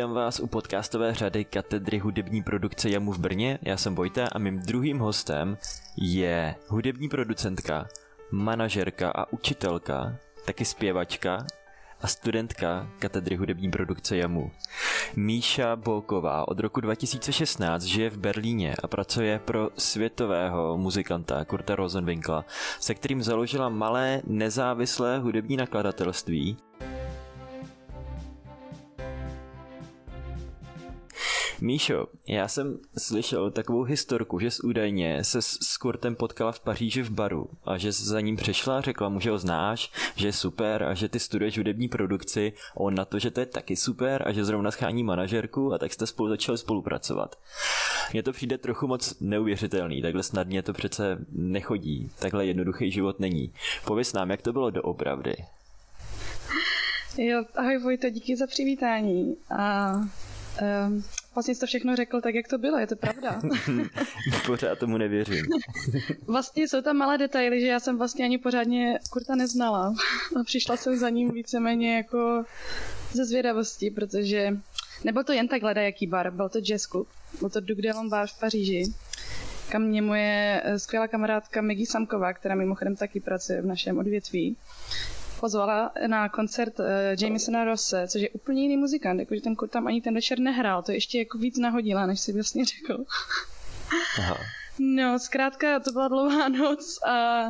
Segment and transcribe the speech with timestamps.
[0.00, 3.58] vítám vás u podcastové řady katedry hudební produkce Jamu v Brně.
[3.62, 5.58] Já jsem Vojta a mým druhým hostem
[5.96, 7.88] je hudební producentka,
[8.30, 10.16] manažerka a učitelka,
[10.46, 11.46] taky zpěvačka
[12.00, 14.50] a studentka katedry hudební produkce JAMU.
[15.16, 22.44] Míša Bolková od roku 2016 žije v Berlíně a pracuje pro světového muzikanta Kurta Rosenwinkla,
[22.80, 26.56] se kterým založila malé nezávislé hudební nakladatelství,
[31.60, 37.10] Míšo, já jsem slyšel takovou historku, že údajně se s Kurtem potkala v Paříži v
[37.10, 40.82] baru a že za ním přišla a řekla mu, že ho znáš, že je super
[40.82, 44.32] a že ty studuješ hudební produkci, on na to, že to je taky super a
[44.32, 47.36] že zrovna schání manažerku a tak jste spolu začali spolupracovat.
[48.12, 53.52] Mně to přijde trochu moc neuvěřitelný, takhle snadně to přece nechodí, takhle jednoduchý život není.
[53.84, 55.36] Pověz nám, jak to bylo doopravdy.
[57.18, 59.36] Jo, ahoj Vojto, díky za přivítání.
[59.58, 59.92] A
[60.86, 63.40] um, vlastně jsi to všechno řekl tak, jak to bylo, je to pravda.
[64.46, 65.46] Pořád tomu nevěřím.
[66.26, 69.94] vlastně jsou tam malé detaily, že já jsem vlastně ani pořádně Kurta neznala.
[70.40, 72.44] A přišla jsem za ním víceméně jako
[73.12, 74.56] ze zvědavosti, protože
[75.04, 77.08] nebyl to jen tak jaký bar, byl to jazz club,
[77.40, 78.94] byl to Duc de Lombard v Paříži,
[79.68, 84.56] kam mě moje skvělá kamarádka Maggie Samková, která mimochodem taky pracuje v našem odvětví,
[85.40, 86.86] pozvala na koncert uh,
[87.22, 90.92] Jamesona Rosse, což je úplně jiný muzikant, jakože ten tam ani ten večer nehrál, to
[90.92, 93.04] ještě jako víc nahodila, než si vlastně řekl.
[94.18, 94.36] Aha.
[94.78, 97.46] No, zkrátka, to byla dlouhá noc a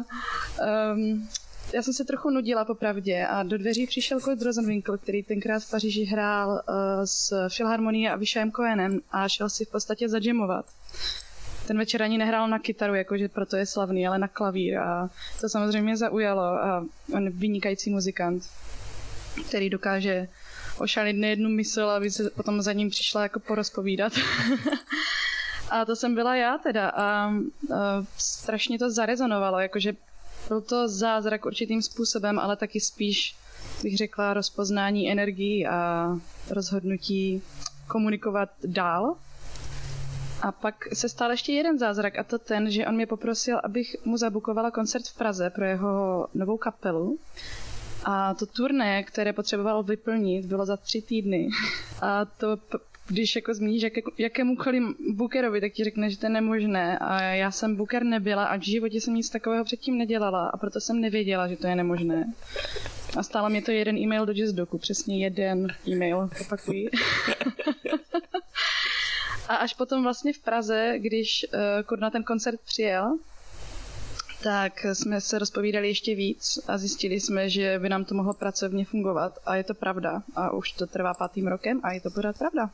[0.95, 1.29] um,
[1.75, 5.71] já jsem se trochu nudila popravdě a do dveří přišel Kurt Rosenwinkel, který tenkrát v
[5.71, 6.75] Paříži hrál uh,
[7.05, 10.67] s Philharmonií a Vyšajem Cohenem a šel si v podstatě zadžemovat
[11.67, 15.09] ten večer ani nehrál na kytaru, jakože proto je slavný, ale na klavír a
[15.41, 18.43] to samozřejmě zaujalo a on vynikající muzikant,
[19.49, 20.29] který dokáže
[20.79, 24.13] ošalit nejednu mysl, aby se potom za ním přišla jako porozpovídat.
[25.71, 27.31] a to jsem byla já teda a, a
[28.19, 29.93] strašně to zarezonovalo, jakože
[30.49, 33.35] byl to zázrak určitým způsobem, ale taky spíš
[33.83, 36.09] bych řekla rozpoznání energií a
[36.51, 37.43] rozhodnutí
[37.89, 39.17] komunikovat dál
[40.43, 43.97] a pak se stal ještě jeden zázrak a to ten, že on mě poprosil, abych
[44.05, 47.19] mu zabukovala koncert v Praze pro jeho novou kapelu.
[48.05, 51.49] A to turné, které potřeboval vyplnit, bylo za tři týdny.
[52.03, 52.59] A to
[53.11, 56.99] když jako zmíníš jaké, jakémukoliv bookerovi, tak ti řekne, že to je nemožné.
[56.99, 60.81] A já jsem booker nebyla a v životě jsem nic takového předtím nedělala a proto
[60.81, 62.33] jsem nevěděla, že to je nemožné.
[63.17, 66.91] A stálo mě to jeden e-mail do Jazzdoku, přesně jeden e-mail, opakuji.
[69.51, 71.47] A až potom vlastně v Praze, když
[71.91, 73.19] uh, na ten koncert přijel,
[74.43, 78.85] tak jsme se rozpovídali ještě víc a zjistili jsme, že by nám to mohlo pracovně
[78.85, 80.23] fungovat a je to pravda.
[80.37, 82.71] A už to trvá pátým rokem a je to pořád pravda.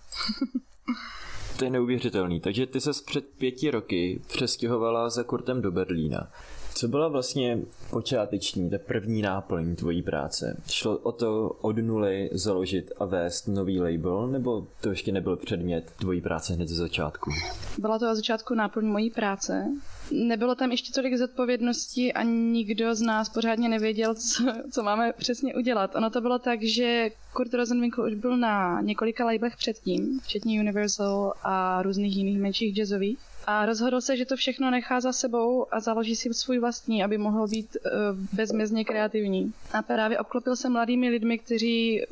[1.59, 2.41] to je neuvěřitelný.
[2.41, 6.31] Takže ty se před pěti roky přestěhovala za Kurtem do Berlína.
[6.77, 7.59] Co byla vlastně
[7.91, 10.63] počáteční, ta první náplň tvojí práce?
[10.71, 15.93] Šlo o to od nuly založit a vést nový label, nebo to ještě nebyl předmět
[15.99, 17.31] tvojí práce hned ze začátku?
[17.79, 19.67] Byla to od začátku náplň mojí práce.
[20.11, 25.55] Nebylo tam ještě tolik zodpovědností a nikdo z nás pořádně nevěděl, co, co máme přesně
[25.55, 25.97] udělat.
[25.97, 31.33] Ono to bylo tak, že Kurt Rosenwinkel už byl na několika labelech předtím, včetně Universal
[31.43, 35.81] a různých jiných menších jazzových a rozhodl se, že to všechno nechá za sebou a
[35.81, 37.91] založí si svůj vlastní, aby mohl být uh,
[38.33, 39.53] bezmezně kreativní.
[39.73, 42.03] A právě obklopil se mladými lidmi, kteří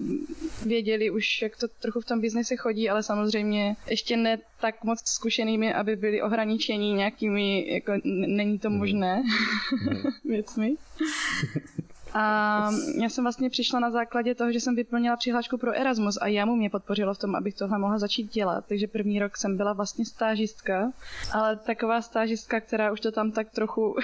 [0.66, 4.98] věděli už, jak to trochu v tom biznise chodí, ale samozřejmě ještě ne tak moc
[5.04, 8.78] zkušenými, aby byli ohraničení nějakými, jako není to mhm.
[8.78, 10.02] možné mm.
[10.24, 10.76] věcmi.
[12.14, 12.70] A
[13.02, 16.44] já jsem vlastně přišla na základě toho, že jsem vyplnila přihlášku pro Erasmus a já
[16.44, 18.64] mu mě podpořilo v tom, abych tohle mohla začít dělat.
[18.68, 20.92] Takže první rok jsem byla vlastně stážistka,
[21.32, 23.96] ale taková stážistka, která už to tam tak trochu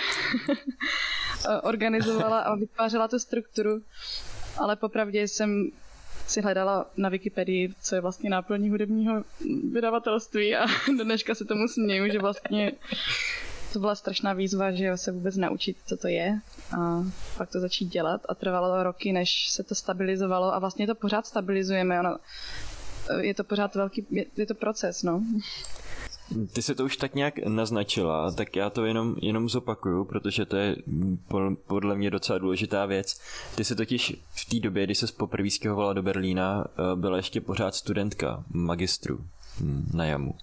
[1.63, 3.83] organizovala a vytvářela tu strukturu.
[4.59, 5.71] Ale popravdě jsem
[6.27, 9.25] si hledala na Wikipedii, co je vlastně náplní hudebního
[9.73, 10.67] vydavatelství a
[10.99, 12.73] do dneška se tomu směju, že vlastně
[13.73, 16.41] to byla strašná výzva, že se vůbec naučit, co to je
[16.79, 17.05] a
[17.39, 21.27] pak to začít dělat a trvalo roky, než se to stabilizovalo a vlastně to pořád
[21.27, 22.01] stabilizujeme.
[22.01, 22.17] Ono,
[23.21, 25.23] je to pořád velký, je, je to proces, no.
[26.53, 30.57] Ty se to už tak nějak naznačila, tak já to jenom, jenom zopakuju, protože to
[30.57, 30.77] je
[31.67, 33.21] podle mě docela důležitá věc.
[33.55, 37.41] Ty se totiž v té době, kdy se poprvé stěhovala do Berlína, eh, byla ještě
[37.41, 39.25] pořád studentka magistru
[39.61, 40.35] hm, na jamu.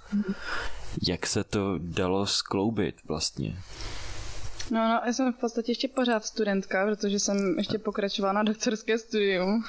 [1.08, 3.58] Jak se to dalo skloubit vlastně?
[4.72, 8.98] No, no, já jsem v podstatě ještě pořád studentka, protože jsem ještě pokračovala na doktorské
[8.98, 9.64] studium.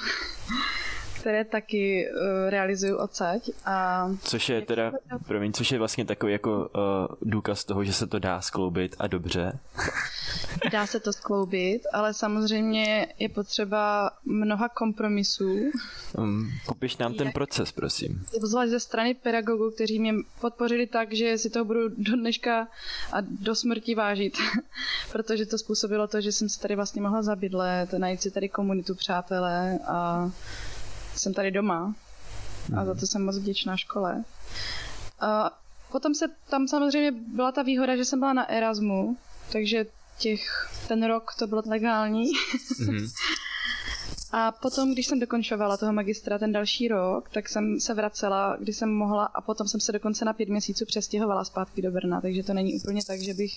[1.19, 3.49] Které taky uh, realizuju odsaď.
[3.65, 4.91] A což je teda,
[5.27, 9.07] promiň, což je vlastně takový jako uh, důkaz toho, že se to dá skloubit a
[9.07, 9.59] dobře.
[10.71, 15.71] Dá se to skloubit, ale samozřejmě je potřeba mnoha kompromisů.
[16.17, 18.25] Um, popiš nám ten proces, prosím.
[18.41, 22.67] Zvlášť ze strany pedagogů, kteří mě podpořili tak, že si to budu do dneška
[23.11, 24.37] a do smrti vážit.
[25.11, 28.95] Protože to způsobilo to, že jsem se tady vlastně mohla zabydlet, najít si tady komunitu
[28.95, 30.29] přátelé a
[31.19, 31.95] jsem tady doma
[32.77, 34.23] a za to jsem moc vděčná škole.
[35.19, 35.59] A
[35.91, 39.17] potom se tam samozřejmě byla ta výhoda, že jsem byla na Erasmu,
[39.51, 39.85] takže
[40.17, 42.31] těch, ten rok to bylo legální.
[42.31, 43.11] Mm-hmm.
[44.31, 48.77] A potom, když jsem dokončovala toho magistra ten další rok, tak jsem se vracela, když
[48.77, 52.43] jsem mohla a potom jsem se dokonce na pět měsíců přestěhovala zpátky do Brna, takže
[52.43, 53.53] to není úplně tak, že bych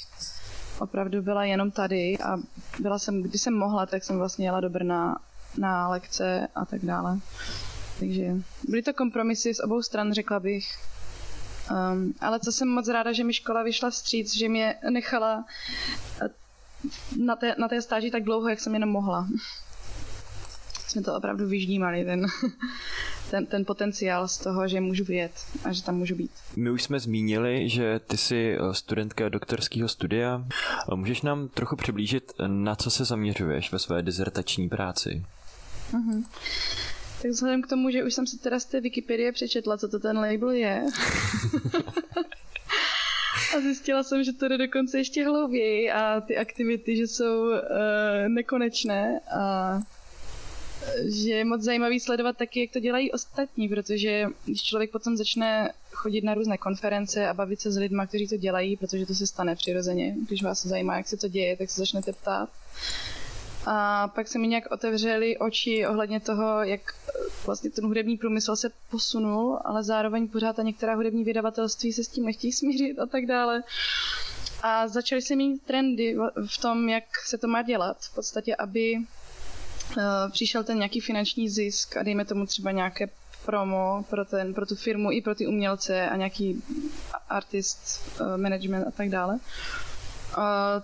[0.80, 2.36] opravdu byla jenom tady a
[2.80, 5.18] byla jsem, když jsem mohla, tak jsem vlastně jela do Brna
[5.58, 7.18] na lekce a tak dále.
[7.98, 8.34] Takže
[8.68, 10.64] byly to kompromisy z obou stran, řekla bych.
[11.70, 15.44] Um, ale co jsem moc ráda, že mi škola vyšla vstříc, že mě nechala
[16.22, 16.28] eh,
[17.18, 19.28] na té, na té stáži tak dlouho, jak jsem jenom mohla.
[20.88, 22.26] Jsme to opravdu vyždímali, ten,
[23.30, 25.32] ten, ten potenciál z toho, že můžu vyjet
[25.64, 26.30] a že tam můžu být.
[26.56, 30.44] My už jsme zmínili, že ty jsi eh, studentka doktorského studia.
[30.94, 35.24] Můžeš nám trochu přiblížit, na co se zaměřuješ ve své dizertační práci?
[35.92, 36.24] Uh-huh.
[37.22, 39.98] Tak vzhledem k tomu, že už jsem si teda z té Wikipedie přečetla, co to
[39.98, 40.86] ten label je.
[43.56, 47.58] a zjistila jsem, že to jde dokonce ještě hlouběji a ty aktivity, že jsou uh,
[48.28, 49.80] nekonečné a
[51.04, 55.72] že je moc zajímavý sledovat taky, jak to dělají ostatní, protože když člověk potom začne
[55.92, 59.26] chodit na různé konference a bavit se s lidmi, kteří to dělají, protože to se
[59.26, 62.48] stane přirozeně, když vás zajímá, jak se to děje, tak se začnete ptát,
[63.66, 67.12] a pak se mi nějak otevřely oči ohledně toho, jak eh,
[67.46, 72.08] vlastně ten hudební průmysl se posunul, ale zároveň pořád a některá hudební vydavatelství se s
[72.08, 73.62] tím nechtějí smířit a tak dále.
[74.62, 76.16] A začaly se mít trendy
[76.46, 77.96] v tom, jak se to má dělat.
[78.00, 83.08] V podstatě, aby uh, přišel ten nějaký finanční zisk a dejme tomu třeba nějaké
[83.46, 86.62] promo pro, ten, pro tu firmu i pro ty umělce a nějaký
[87.28, 89.38] artist uh, management a tak dále.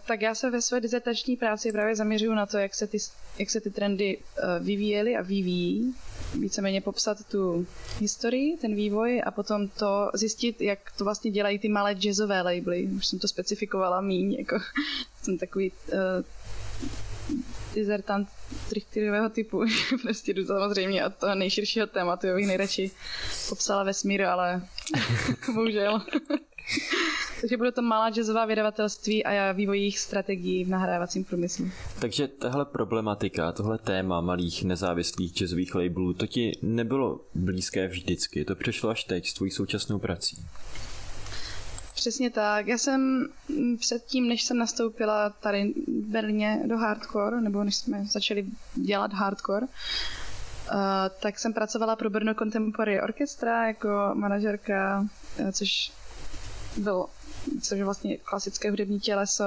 [0.07, 2.99] Tak já se ve své dizertační práci právě zaměřuju na to, jak se ty,
[3.39, 5.95] jak se ty trendy uh, vyvíjely a vyvíjí.
[6.35, 7.67] Víceméně popsat tu
[7.99, 12.89] historii, ten vývoj a potom to zjistit, jak to vlastně dělají ty malé jazzové labely.
[12.97, 14.59] Už jsem to specifikovala míň, jako
[15.23, 15.99] jsem takový uh,
[17.75, 18.29] dizertant
[18.69, 19.65] trichtyrového typu.
[20.03, 22.91] prostě jdu samozřejmě od toho nejširšího tématu, já bych nejradši
[23.49, 24.63] popsala vesmír, ale
[25.55, 26.03] bohužel.
[27.41, 31.71] Takže budou to malá jazzová vydavatelství a vývoj jejich strategií v nahrávacím průmyslu.
[32.01, 38.55] Takže tahle problematika, tohle téma malých nezávislých jazzových labelů, to ti nebylo blízké vždycky, to
[38.55, 40.37] přišlo až teď s tvojí současnou prací.
[41.95, 42.67] Přesně tak.
[42.67, 43.29] Já jsem
[43.79, 49.67] předtím, než jsem nastoupila tady v Berlíně do hardcore, nebo než jsme začali dělat hardcore,
[50.73, 50.75] Uh,
[51.21, 55.07] tak jsem pracovala pro Brno Contemporary Orchestra jako manažerka,
[55.41, 55.93] uh, což
[56.79, 57.07] byl
[57.63, 59.45] což je vlastně klasické hudební těleso.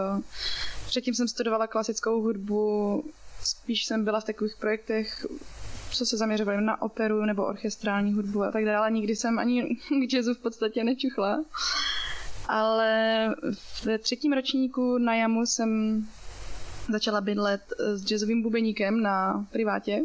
[0.85, 3.03] Předtím jsem studovala klasickou hudbu,
[3.43, 5.25] spíš jsem byla v takových projektech,
[5.91, 8.91] co se zaměřovaly na operu nebo orchestrální hudbu a tak dále.
[8.91, 9.75] Nikdy jsem ani
[10.09, 11.43] k jazzu v podstatě nečuchla.
[12.47, 16.01] Ale v třetím ročníku na Jamu jsem
[16.91, 20.01] začala bydlet s jazzovým bubeníkem na privátě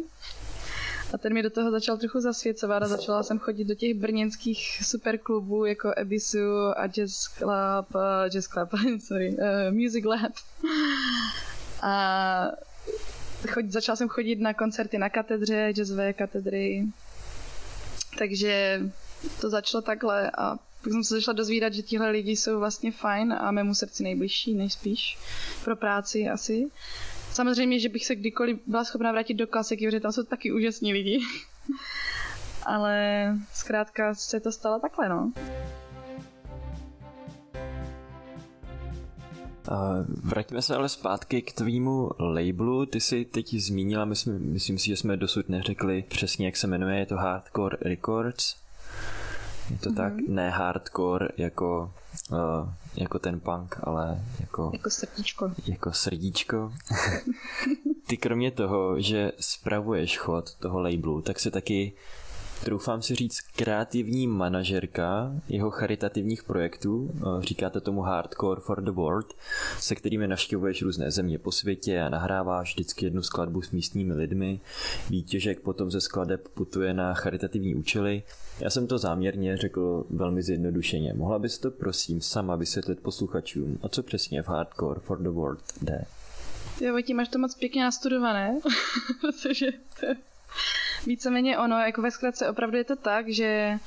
[1.13, 4.79] a ten mi do toho začal trochu zasvěcovat a začala jsem chodit do těch brněnských
[4.83, 8.69] superklubů jako Ebisu a Jazz Club, uh, Jazz Club,
[9.07, 10.33] sorry, uh, Music Lab.
[11.81, 12.51] A
[13.49, 16.85] chodit, začala jsem chodit na koncerty na katedře, jazzové katedry.
[18.17, 18.81] Takže
[19.41, 23.33] to začalo takhle a pak jsem se začala dozvídat, že tihle lidi jsou vlastně fajn
[23.33, 25.17] a mému srdci nejbližší, nejspíš
[25.63, 26.67] pro práci asi.
[27.37, 30.93] Samozřejmě, že bych se kdykoliv byla schopná vrátit do klasiky, protože tam jsou taky úžasní
[30.93, 31.19] lidi.
[32.65, 35.31] Ale zkrátka se to stalo takhle, no.
[40.23, 42.85] Vraťme se ale zpátky k tvýmu labelu.
[42.85, 46.99] Ty jsi teď zmínila, myslím, myslím si, že jsme dosud neřekli přesně, jak se jmenuje,
[46.99, 48.66] je to Hardcore Records.
[49.71, 49.95] Je to mm-hmm.
[49.95, 50.13] tak?
[50.27, 51.91] Ne hardcore jako,
[52.31, 54.69] uh, jako ten punk, ale jako...
[54.73, 55.51] Jako srdíčko.
[55.65, 56.73] Jako srdíčko.
[58.07, 61.93] Ty kromě toho, že spravuješ chod toho labelu, tak se taky
[62.63, 69.33] troufám si říct, kreativní manažerka jeho charitativních projektů, eh, říkáte tomu Hardcore for the World,
[69.79, 74.59] se kterými navštěvuješ různé země po světě a nahráváš vždycky jednu skladbu s místními lidmi.
[75.09, 78.23] Výtěžek potom ze skladeb putuje na charitativní účely.
[78.59, 81.13] Já jsem to záměrně řekl velmi zjednodušeně.
[81.13, 85.63] Mohla bys to prosím sama vysvětlit posluchačům, o co přesně v Hardcore for the World
[85.81, 86.05] jde?
[86.81, 88.59] Jo, Vojtí, máš to moc pěkně nastudované,
[89.21, 89.67] protože
[89.99, 90.07] to
[91.05, 93.79] víceméně ono, jako ve zkratce opravdu je to tak, že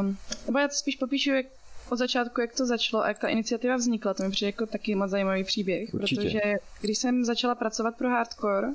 [0.00, 1.46] um, nebo já to spíš popíšu, jak
[1.90, 4.94] od začátku, jak to začalo a jak ta iniciativa vznikla, to mi přijde jako taky
[4.94, 6.22] moc zajímavý příběh, Určitě.
[6.22, 6.40] protože
[6.80, 8.68] když jsem začala pracovat pro Hardcore,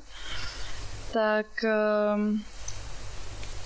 [1.14, 1.66] tak
[2.16, 2.44] um,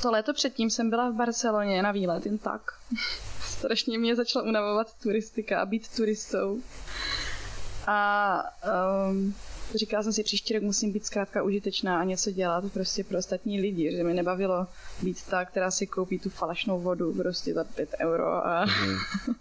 [0.01, 2.61] to léto předtím jsem byla v Barceloně na výlet, jen tak.
[3.41, 6.61] Strašně mě začala unavovat turistika a být turistou.
[7.87, 8.43] A
[9.09, 9.35] um,
[9.75, 13.61] říkala jsem si, příští rok musím být zkrátka užitečná a něco dělat prostě pro ostatní
[13.61, 14.67] lidi, že mi nebavilo
[15.03, 18.97] být ta, která si koupí tu falešnou vodu prostě za 5 euro a, mm.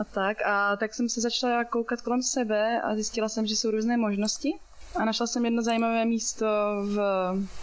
[0.00, 0.42] a tak.
[0.44, 4.52] A tak jsem se začala koukat kolem sebe a zjistila jsem, že jsou různé možnosti.
[4.94, 6.46] A našla jsem jedno zajímavé místo
[6.84, 6.98] v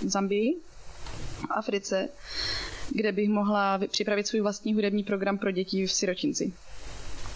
[0.01, 0.55] Zambii,
[1.15, 2.09] v Africe,
[2.89, 6.53] kde bych mohla připravit svůj vlastní hudební program pro děti v siročinci.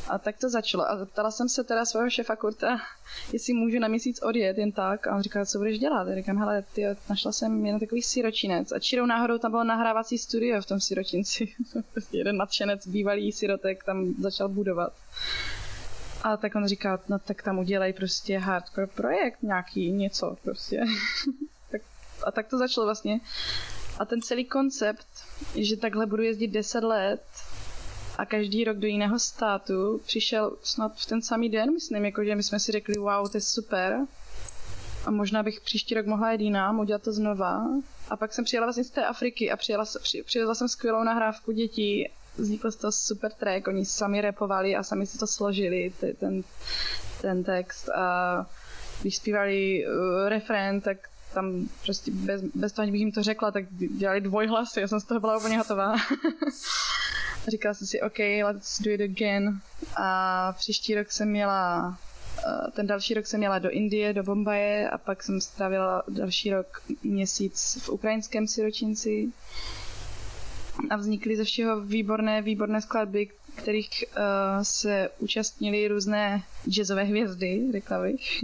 [0.10, 0.90] A tak to začalo.
[0.90, 2.78] A zeptala jsem se teda svého šefa Kurta,
[3.34, 5.08] jestli můžu na měsíc odjet jen tak.
[5.08, 6.08] A on říkal, co budeš dělat?
[6.08, 8.72] A říkám, hele, ty, našla jsem jen takový siročinec.
[8.72, 11.54] A čirou náhodou tam bylo nahrávací studio v tom siročinci.
[11.94, 14.94] prostě jeden nadšenec, bývalý sirotek, tam začal budovat.
[16.24, 20.82] A tak on říká, no tak tam udělej prostě hardcore projekt nějaký, něco prostě.
[22.24, 23.20] a tak to začalo vlastně.
[24.00, 25.08] A ten celý koncept,
[25.56, 27.22] že takhle budu jezdit 10 let,
[28.18, 32.36] a každý rok do jiného státu přišel snad v ten samý den, myslím, jako že
[32.36, 34.00] my jsme si řekli, wow, to je super.
[35.06, 37.68] A možná bych příští rok mohla jít jinam, udělat to znova.
[38.10, 41.52] A pak jsem přijela vlastně z té Afriky a přijela, při, přivezla jsem skvělou nahrávku
[41.52, 42.10] dětí.
[42.38, 46.44] Vznikl z toho super track, oni sami repovali a sami si to složili, ten,
[47.22, 47.90] ten text.
[47.90, 48.46] A
[49.02, 50.98] když zpívali uh, refrén, tak
[51.34, 55.04] tam prostě bez, bez toho, bych jim to řekla, tak dělali dvojhlasy, já jsem z
[55.04, 55.96] toho byla úplně hotová.
[57.48, 59.62] Říkala jsem si, OK, let's do it again.
[59.96, 61.98] A příští rok jsem měla,
[62.72, 66.82] ten další rok jsem měla do Indie, do Bombaje a pak jsem strávila další rok
[67.04, 69.28] měsíc v ukrajinském siročinci.
[70.90, 74.24] A vznikly ze všeho výborné, výborné skladby, kterých uh,
[74.64, 78.44] se účastnili různé jazzové hvězdy, řekla bych.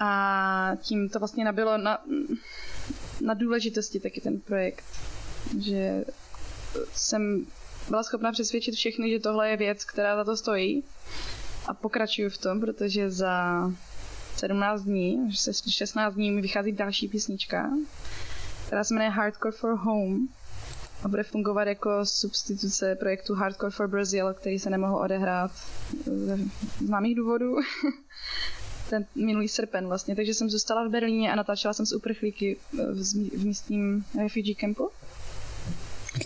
[0.00, 2.04] A tím to vlastně nabilo na,
[3.20, 4.84] na důležitosti taky ten projekt.
[5.60, 6.04] Že
[6.94, 7.46] jsem
[7.88, 10.84] byla schopna přesvědčit všechny, že tohle je věc, která za to stojí.
[11.66, 13.64] A pokračuju v tom, protože za
[14.36, 15.32] 17 dní,
[15.68, 17.70] 16 dní mi vychází další písnička,
[18.66, 20.28] která se jmenuje Hardcore for Home
[21.02, 25.50] a bude fungovat jako substituce projektu Hardcore for Brazil, který se nemohl odehrát
[26.06, 26.38] ze
[26.84, 27.56] známých důvodů.
[28.90, 33.44] ten minulý srpen vlastně, takže jsem zůstala v Berlíně a natáčela jsem s uprchlíky v
[33.44, 34.90] místním refugee campu.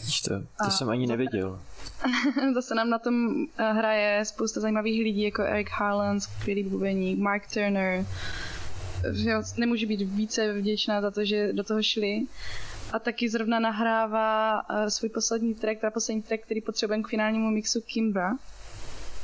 [0.04, 1.61] Vidíš to, to a jsem ani nevěděl.
[2.54, 7.52] Zase nám na tom eh, hraje spousta zajímavých lidí, jako Eric Harlan, skvělý bubeník, Mark
[7.52, 8.06] Turner.
[9.12, 12.23] Že nemůžu být více vděčná za to, že do toho šli.
[12.92, 17.50] A taky zrovna nahrává uh, svůj poslední track, teda poslední track, který potřebujeme k finálnímu
[17.50, 18.32] mixu Kimbra.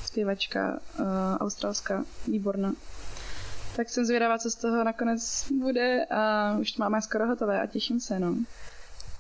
[0.05, 1.07] Zpěvačka uh,
[1.39, 2.73] australská, výborná.
[3.77, 7.67] Tak jsem zvědavá, co z toho nakonec bude a už to máme skoro hotové a
[7.67, 8.37] těším se, no.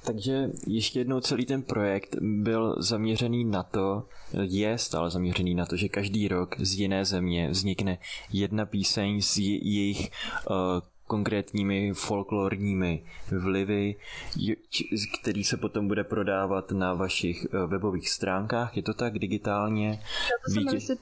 [0.04, 4.06] Takže ještě jednou celý ten projekt byl zaměřený na to,
[4.42, 7.98] je stále zaměřený na to, že každý rok z jiné země vznikne
[8.32, 10.10] jedna píseň z jejich
[10.50, 10.56] uh,
[11.10, 13.96] konkrétními folklorními vlivy,
[15.20, 18.76] který se potom bude prodávat na vašich eh, webových stránkách.
[18.76, 20.02] Je to tak digitálně?
[20.54, 20.96] to Vítě...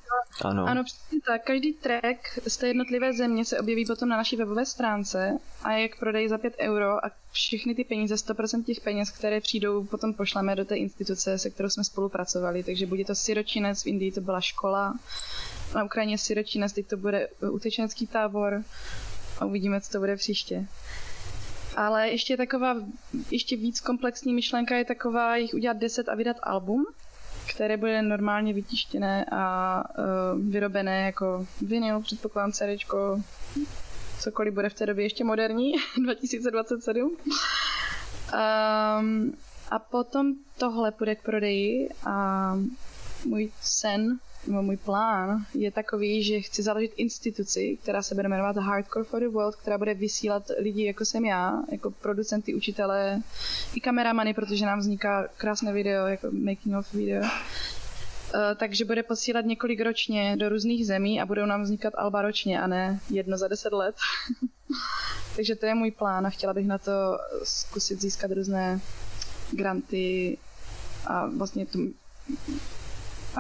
[0.45, 0.67] Ano.
[0.67, 1.45] ano, přesně tak.
[1.45, 5.89] Každý track z té jednotlivé země se objeví potom na naší webové stránce a je
[5.89, 10.15] k prodeji za 5 euro a všechny ty peníze, 100% těch peněz, které přijdou, potom
[10.15, 12.63] pošleme do té instituce, se kterou jsme spolupracovali.
[12.63, 14.95] Takže bude to siročinec, v Indii to byla škola,
[15.75, 18.63] na Ukrajině siročinec, teď to bude utečenecký tábor,
[19.41, 20.67] a uvidíme, co to bude příště.
[21.77, 22.77] Ale ještě taková,
[23.31, 26.87] ještě víc komplexní myšlenka je taková jich udělat 10 a vydat album,
[27.55, 32.63] které bude normálně vytištěné a uh, vyrobené jako vinyl, předpokládám CD,
[34.21, 35.73] cokoliv bude v té době ještě moderní,
[36.05, 37.17] 2027.
[38.33, 39.33] Um,
[39.71, 42.55] a potom tohle půjde k prodeji a
[43.25, 49.05] můj sen můj plán je takový, že chci založit instituci, která se bude jmenovat Hardcore
[49.05, 53.23] for the World, která bude vysílat lidi jako jsem já, jako producenty, učitele
[53.75, 57.23] i kameramany, protože nám vzniká krásné video, jako making of video.
[57.23, 62.61] Uh, takže bude posílat několik ročně do různých zemí a budou nám vznikat alba ročně
[62.61, 63.95] a ne jedno za deset let.
[65.37, 68.81] takže to je můj plán a chtěla bych na to zkusit získat různé
[69.53, 70.39] granty
[71.07, 71.79] a vlastně to,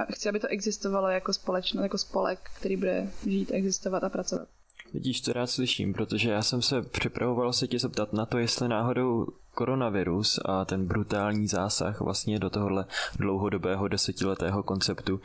[0.02, 4.49] a chci, aby to existovalo jako společnost, jako spolek, který bude žít, existovat a pracovat.
[4.93, 8.69] Vidíš, to rád slyším, protože já jsem se připravoval se tě zeptat na to, jestli
[8.69, 9.26] náhodou
[9.59, 12.85] koronavirus a ten brutální zásah vlastně do tohohle
[13.17, 15.21] dlouhodobého desetiletého konceptu,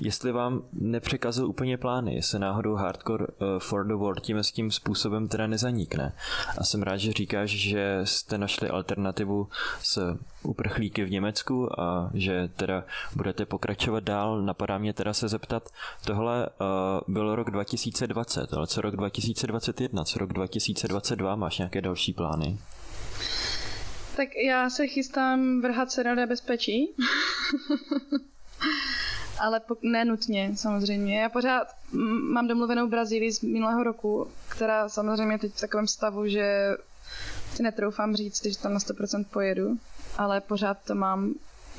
[0.00, 4.70] jestli vám nepřekazil úplně plány, jestli náhodou hardcore uh, for the world tím s tím
[4.70, 6.12] způsobem teda nezanikne.
[6.58, 9.48] A jsem rád, že říkáš, že jste našli alternativu
[9.82, 12.84] s uprchlíky v Německu a že teda
[13.16, 14.42] budete pokračovat dál.
[14.42, 15.68] Napadá mě teda se zeptat,
[16.04, 22.12] tohle uh, byl rok 2020, ale co rok 2021, co rok 2022, máš nějaké další
[22.12, 22.58] plány?
[24.18, 26.88] Tak já se chystám vrhat se do nebezpečí.
[29.40, 31.20] Ale po, nenutně, samozřejmě.
[31.20, 31.68] Já pořád
[32.32, 36.76] mám domluvenou Brazílii z minulého roku, která samozřejmě teď v takovém stavu, že
[37.54, 39.78] si netroufám říct, že tam na 100% pojedu,
[40.16, 41.34] ale pořád to mám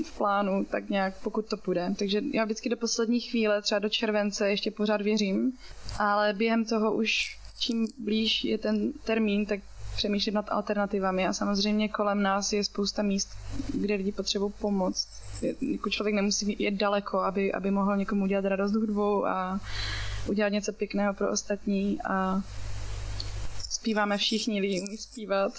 [0.05, 1.93] v plánu, tak nějak, pokud to půjde.
[1.99, 5.57] Takže já vždycky do poslední chvíle, třeba do července, ještě pořád věřím,
[5.97, 9.59] ale během toho už čím blíž je ten termín, tak
[9.99, 13.29] přemýšlet nad alternativami a samozřejmě kolem nás je spousta míst,
[13.73, 15.07] kde lidi potřebují pomoc.
[15.61, 19.59] Jako člověk nemusí jet daleko, aby, aby mohl někomu udělat radost hudbou a
[20.27, 22.41] udělat něco pěkného pro ostatní a
[23.69, 25.51] zpíváme všichni, lidi umí zpívat.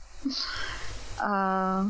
[1.22, 1.86] a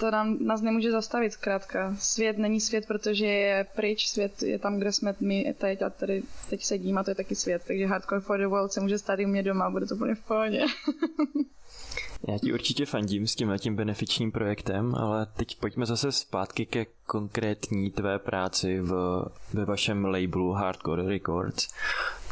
[0.00, 1.96] to nám, nás nemůže zastavit zkrátka.
[1.98, 6.22] Svět není svět, protože je pryč, svět je tam, kde jsme my teď a tady
[6.50, 7.62] teď sedím a to je taky svět.
[7.66, 10.14] Takže Hardcore for the World se může stát i u mě doma, bude to úplně
[10.14, 10.64] v pohodě.
[12.28, 16.86] Já ti určitě fandím s tím tím benefičním projektem, ale teď pojďme zase zpátky ke
[17.06, 21.68] konkrétní tvé práci v, ve vašem labelu Hardcore Records.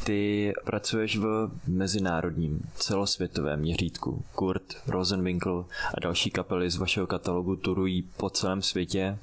[0.04, 4.24] Ty pracuješ v mezinárodním, celosvětovém měřítku.
[4.34, 9.18] Kurt, Rosenwinkel a další kapely z vašeho katalogu turují po celém světě.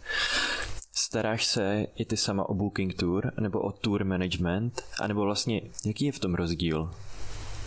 [0.94, 6.06] Staráš se i ty sama o booking tour, nebo o tour management, anebo vlastně, jaký
[6.06, 6.92] je v tom rozdíl?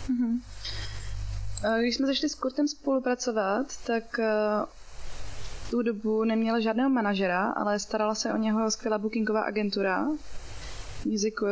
[0.07, 0.52] Mm-hmm.
[1.79, 4.25] Když jsme začali s Kurtem spolupracovat, tak eh,
[5.69, 10.07] tu dobu neměla žádného manažera, ale starala se o něho skvělá bookingová agentura,
[11.05, 11.47] Music uh,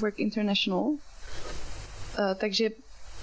[0.00, 0.92] Work International.
[2.36, 2.70] Takže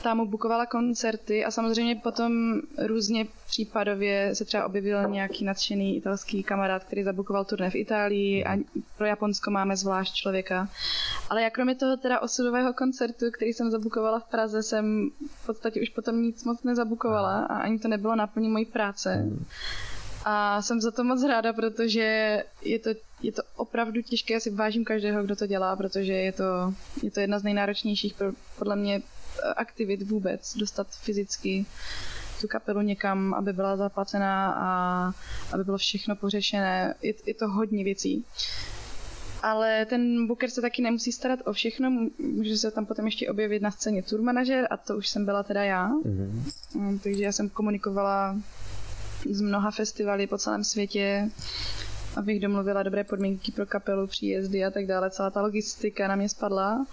[0.03, 6.43] tam mu bukovala koncerty a samozřejmě potom různě případově se třeba objevil nějaký nadšený italský
[6.43, 8.57] kamarád, který zabukoval turné v Itálii a
[8.97, 10.69] pro Japonsko máme zvlášť člověka.
[11.29, 15.09] Ale já kromě toho teda osudového koncertu, který jsem zabukovala v Praze, jsem
[15.41, 19.13] v podstatě už potom nic moc nezabukovala a ani to nebylo naplní mojí práce.
[19.13, 19.45] Hmm.
[20.25, 22.89] A jsem za to moc ráda, protože je to,
[23.21, 27.11] je to opravdu těžké, já si vážím každého, kdo to dělá, protože je to, je
[27.11, 28.15] to jedna z nejnáročnějších
[28.59, 29.01] podle mě
[29.55, 31.65] aktivit vůbec, dostat fyzicky
[32.41, 35.11] tu kapelu někam, aby byla zaplacená a
[35.53, 36.95] aby bylo všechno pořešené.
[37.01, 38.25] Je, je to hodně věcí.
[39.43, 43.61] Ale ten booker se taky nemusí starat o všechno, může se tam potom ještě objevit
[43.61, 45.89] na scéně tour manager a to už jsem byla teda já.
[45.89, 46.99] Mm-hmm.
[47.03, 48.37] Takže já jsem komunikovala
[49.31, 51.29] z mnoha festivaly po celém světě,
[52.15, 55.11] abych domluvila dobré podmínky pro kapelu, příjezdy a tak dále.
[55.11, 56.85] Celá ta logistika na mě spadla.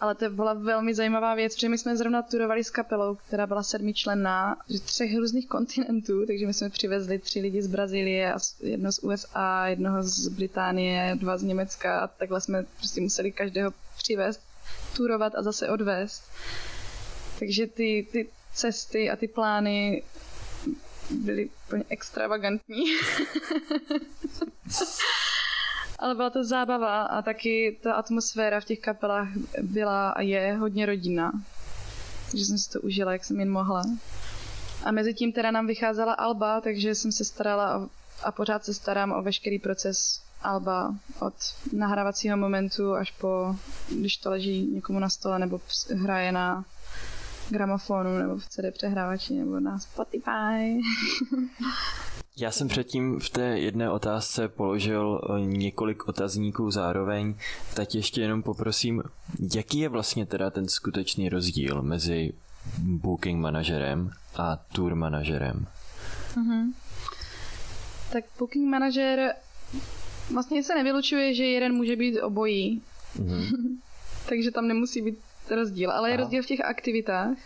[0.00, 3.62] Ale to byla velmi zajímavá věc, protože my jsme zrovna turovali s kapelou, která byla
[3.62, 8.98] sedmičlenná, z třech různých kontinentů, takže my jsme přivezli tři lidi z Brazílie, jedno z
[8.98, 14.40] USA, jednoho z Británie, dva z Německa a takhle jsme prostě museli každého přivést,
[14.96, 16.22] turovat a zase odvést.
[17.38, 20.02] Takže ty, ty cesty a ty plány
[21.10, 22.84] byly úplně extravagantní.
[25.98, 29.28] Ale byla to zábava a taky ta atmosféra v těch kapelách
[29.62, 31.32] byla a je hodně rodinná.
[32.30, 33.82] Takže jsem si to užila, jak jsem jen mohla.
[34.84, 37.88] A mezi tím teda nám vycházela Alba, takže jsem se starala
[38.22, 41.34] a pořád se starám o veškerý proces Alba od
[41.72, 43.56] nahrávacího momentu až po,
[43.88, 45.60] když to leží někomu na stole nebo
[46.02, 46.64] hraje na
[47.50, 50.80] gramofonu nebo v CD přehrávači nebo na Spotify.
[52.40, 57.34] Já jsem předtím v té jedné otázce položil eh, několik otazníků zároveň,
[57.74, 59.02] tak ještě jenom poprosím,
[59.54, 62.32] jaký je vlastně teda ten skutečný rozdíl mezi
[62.78, 65.66] booking manažerem a tour manažerem?
[66.34, 66.72] Mm-hmm.
[68.12, 69.34] Tak booking manažer
[70.30, 72.82] Vlastně se nevylučuje, že jeden může být obojí.
[73.20, 73.78] Mm-hmm.
[74.28, 75.18] Takže tam nemusí být
[75.50, 76.22] rozdíl, ale je Aha.
[76.22, 77.36] rozdíl v těch aktivitách.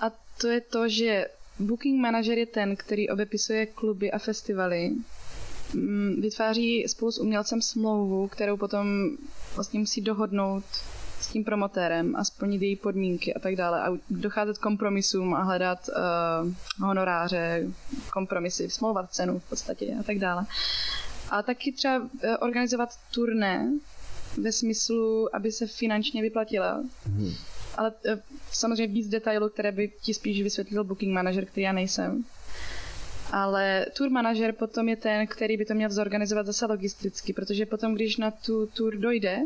[0.00, 1.26] A to je to, že
[1.58, 4.90] booking manager je ten, který obepisuje kluby a festivaly,
[5.74, 9.10] mm, vytváří spolu s umělcem smlouvu, kterou potom
[9.54, 10.64] vlastně musí dohodnout
[11.20, 15.88] s tím promotérem a splnit její podmínky a tak dále a docházet kompromisům a hledat
[15.88, 16.52] uh,
[16.86, 17.66] honoráře,
[18.12, 20.46] kompromisy, smlouvat cenu v podstatě a tak dále.
[21.30, 22.08] A taky třeba uh,
[22.40, 23.72] organizovat turné
[24.42, 26.82] ve smyslu, aby se finančně vyplatila.
[27.06, 27.32] Mhm.
[27.76, 28.18] Ale uh,
[28.52, 32.24] samozřejmě víc detailů, které by ti spíš vysvětlil booking manager, který já nejsem.
[33.32, 37.94] Ale tour manažer potom je ten, který by to měl zorganizovat zase logisticky, protože potom,
[37.94, 39.38] když na tu tour dojde,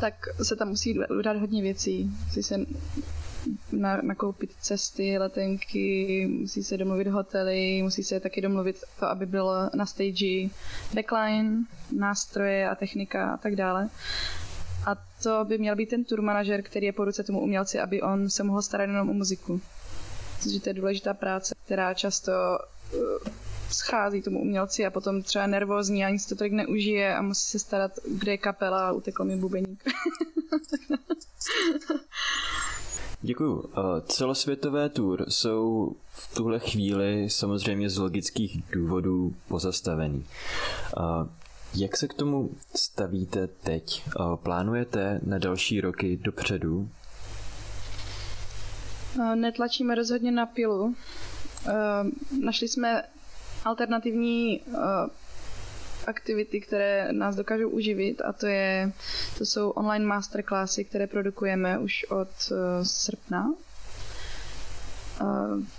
[0.00, 2.10] tak se tam musí udělat hodně věcí.
[2.26, 2.56] Musí se
[3.72, 9.70] na, nakoupit cesty, letenky, musí se domluvit hotely, musí se taky domluvit to, aby bylo
[9.74, 10.48] na stage
[10.94, 11.64] backline,
[11.96, 13.88] nástroje a technika a tak dále.
[14.86, 18.02] A to by měl být ten tour manažer, který je po ruce tomu umělci, aby
[18.02, 19.60] on se mohl starat jenom o muziku.
[20.38, 23.00] Protože to je důležitá práce, která často uh,
[23.70, 27.58] schází tomu umělci a potom třeba nervózní, ani si to tolik neužije a musí se
[27.58, 29.84] starat, kde je kapela a utekl mi bubeník.
[33.22, 33.54] Děkuju.
[33.54, 33.70] Uh,
[34.06, 40.26] Celosvětové tour jsou v tuhle chvíli samozřejmě z logických důvodů pozastavený.
[41.76, 44.02] Jak se k tomu stavíte teď?
[44.20, 46.90] Uh, Plánujete na další roky dopředu?
[49.16, 50.84] Uh, Netlačíme rozhodně na pilu.
[50.84, 50.94] Uh,
[52.44, 53.02] Našli jsme
[53.64, 54.60] alternativní
[56.06, 58.92] aktivity, které nás dokážou uživit a to, je,
[59.38, 63.54] to jsou online masterclassy, které produkujeme už od srpna.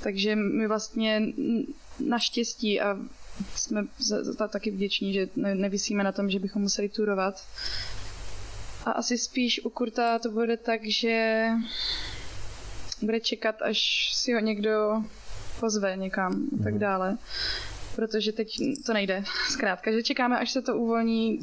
[0.03, 1.21] Takže my vlastně
[1.99, 2.97] naštěstí a
[3.55, 7.47] jsme za, za taky vděční, že ne, nevisíme na tom, že bychom museli turovat.
[8.85, 11.47] A asi spíš u Kurta to bude tak, že
[13.01, 15.03] bude čekat, až si ho někdo
[15.59, 17.17] pozve někam a tak dále
[17.95, 19.23] protože teď to nejde.
[19.49, 21.39] Zkrátka, že čekáme, až se to uvolní,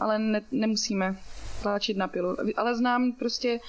[0.00, 1.16] ale ne, nemusíme
[1.62, 2.36] tlačit na pilu.
[2.56, 3.60] Ale znám prostě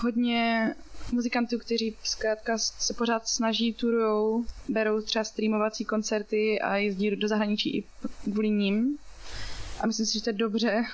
[0.00, 0.74] hodně
[1.12, 7.76] muzikantů, kteří zkrátka se pořád snaží, turujou, berou třeba streamovací koncerty a jezdí do zahraničí
[7.76, 7.84] i
[8.32, 8.98] kvůli ním.
[9.80, 10.84] A myslím si, že to je dobře.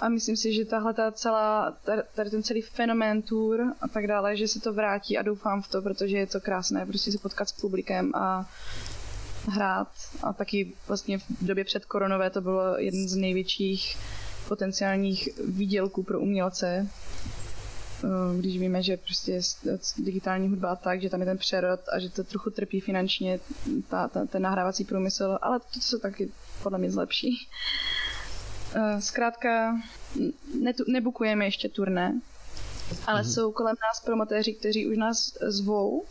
[0.00, 1.76] A myslím si, že tahle ta celá,
[2.14, 5.68] tady ten celý fenomén tour a tak dále, že se to vrátí a doufám v
[5.68, 8.50] to, protože je to krásné prostě se potkat s publikem a
[9.48, 9.88] hrát
[10.22, 13.96] a taky vlastně v době před koronové to bylo jeden z největších
[14.48, 16.88] potenciálních výdělků pro umělce,
[18.38, 19.40] když víme, že prostě
[19.98, 23.40] digitální hudba a tak, že tam je ten přerod a že to trochu trpí finančně
[23.88, 27.48] ta, ta, ten nahrávací průmysl, ale to se taky podle mě zlepší.
[28.98, 29.76] Zkrátka
[30.60, 32.20] ne, nebukujeme ještě turné,
[33.06, 33.34] ale mm-hmm.
[33.34, 36.04] jsou kolem nás promotéři, kteří už nás zvou,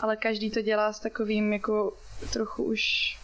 [0.00, 1.96] ale každý to dělá s takovým jako
[2.32, 3.18] trochu už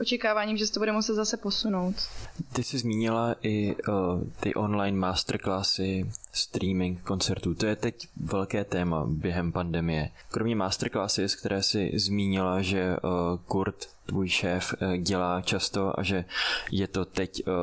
[0.00, 1.94] očekáváním, že se to bude muset zase posunout.
[2.52, 3.94] Ty jsi zmínila i uh,
[4.40, 7.54] ty online masterclassy, streaming koncertů.
[7.54, 10.10] To je teď velké téma během pandemie.
[10.30, 13.10] Kromě masterclassy, z které jsi zmínila, že uh,
[13.46, 16.24] Kurt, tvůj šéf, uh, dělá často a že
[16.70, 17.54] je to teď uh,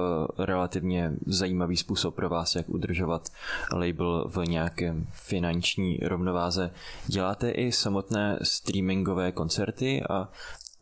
[0.45, 3.29] relativně zajímavý způsob pro vás, jak udržovat
[3.71, 6.71] label v nějakém finanční rovnováze.
[7.07, 10.29] Děláte i samotné streamingové koncerty a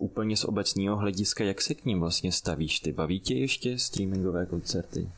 [0.02, 2.80] úplně z obecního hlediska, jak se k ním vlastně stavíš?
[2.80, 5.10] Ty baví tě ještě streamingové koncerty?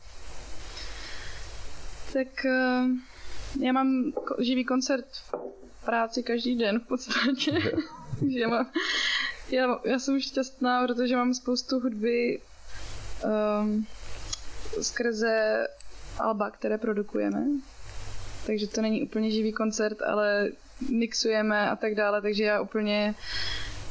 [2.12, 2.46] Tak
[3.60, 7.52] já mám živý koncert v práci každý den v podstatě.
[8.28, 8.70] že mám,
[9.50, 12.40] já, já jsem šťastná, protože mám spoustu hudby
[13.24, 13.86] um,
[14.80, 15.66] skrze
[16.18, 17.44] alba, které produkujeme.
[18.46, 20.48] Takže to není úplně živý koncert, ale
[20.90, 23.14] mixujeme a tak dále, takže já úplně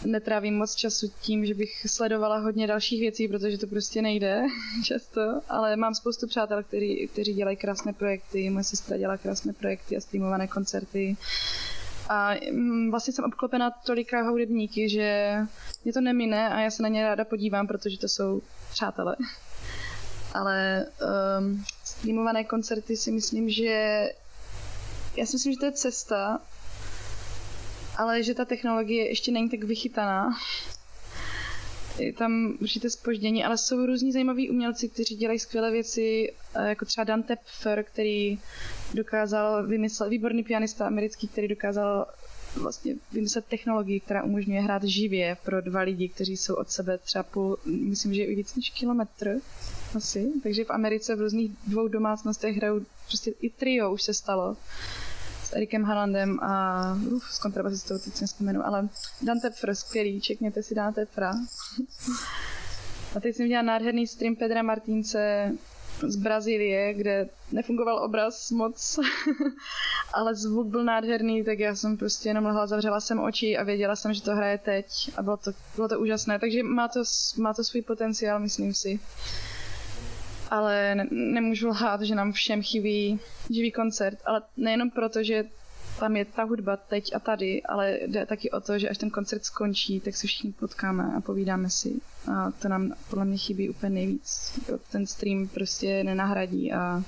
[0.06, 4.44] netrávím moc času tím, že bych sledovala hodně dalších věcí, protože to prostě nejde
[4.84, 9.98] často, ale mám spoustu přátel, který, kteří dělají krásné projekty, moje sestra dělá krásné projekty
[9.98, 11.18] a streamované koncerty.
[12.10, 12.36] A
[12.90, 15.38] vlastně jsem obklopena tolika hudebníky, že
[15.84, 19.16] mě to nemine a já se na ně ráda podívám, protože to jsou přátelé.
[20.34, 20.86] Ale
[21.40, 24.10] um, streamované koncerty si myslím, že
[25.18, 26.42] já si myslím, že to je cesta,
[27.98, 30.38] ale že ta technologie ještě není tak vychytaná.
[32.00, 36.34] Je tam určité spoždění, ale jsou různí zajímaví umělci, kteří dělají skvělé věci,
[36.66, 38.40] jako třeba Dan Tepfer, který
[38.94, 42.06] dokázal vymyslet, výborný pianista americký, který dokázal
[42.56, 47.24] vlastně vymyslet technologii, která umožňuje hrát živě pro dva lidi, kteří jsou od sebe třeba
[47.24, 49.36] půl, myslím, že i víc než kilometr
[49.96, 50.32] asi.
[50.44, 54.58] Takže v Americe v různých dvou domácnostech hrajou prostě i trio už se stalo
[55.56, 58.90] Erikem Halandem a uf, s kontrabasistou, teď jsem vzpomenu, ale
[59.22, 61.32] Dan Tepfr, skvělý, čekněte si Dan Tepfra.
[63.16, 65.52] a teď jsem dělala nádherný stream Pedra Martínce
[66.02, 69.00] z Brazílie, kde nefungoval obraz moc,
[70.14, 73.96] ale zvuk byl nádherný, tak já jsem prostě jenom lehla, zavřela jsem oči a věděla
[73.96, 74.86] jsem, že to hraje teď
[75.18, 77.04] a bylo to, bylo to úžasné, takže má to,
[77.38, 79.00] má to svůj potenciál, myslím si.
[80.54, 85.44] Ale ne, nemůžu lhát, že nám všem chybí živý koncert, ale nejenom proto, že
[86.00, 89.10] tam je ta hudba teď a tady, ale jde taky o to, že až ten
[89.10, 92.02] koncert skončí, tak se všichni potkáme a povídáme si.
[92.32, 94.60] A to nám podle mě chybí úplně nejvíc.
[94.92, 97.04] Ten stream prostě nenahradí a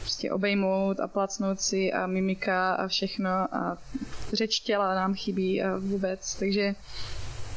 [0.00, 3.78] prostě obejmout a placnout si a mimika a všechno a
[4.32, 6.74] řeč těla nám chybí a vůbec, takže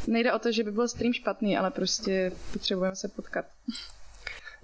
[0.07, 3.45] nejde o to, že by byl stream špatný, ale prostě potřebujeme se potkat.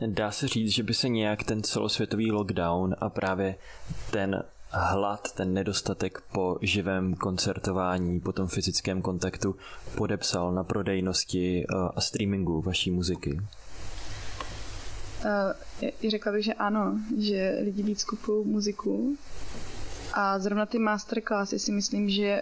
[0.08, 3.56] Dá se říct, že by se nějak ten celosvětový lockdown a právě
[4.12, 9.56] ten hlad, ten nedostatek po živém koncertování, po tom fyzickém kontaktu
[9.98, 13.40] podepsal na prodejnosti eh, a streamingu vaší muziky?
[15.26, 19.18] Uh, řekla bych, že ano, že lidi víc kupují muziku.
[20.14, 22.42] A zrovna ty masterclassy si myslím, že